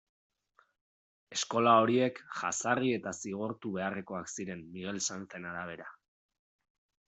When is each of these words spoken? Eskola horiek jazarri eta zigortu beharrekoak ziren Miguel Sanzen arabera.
Eskola 1.35 1.73
horiek 1.81 2.23
jazarri 2.39 2.91
eta 3.01 3.15
zigortu 3.19 3.75
beharrekoak 3.77 4.35
ziren 4.37 4.67
Miguel 4.73 5.01
Sanzen 5.11 5.49
arabera. 5.55 5.91